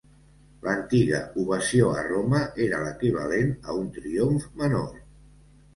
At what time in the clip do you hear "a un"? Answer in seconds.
3.69-3.95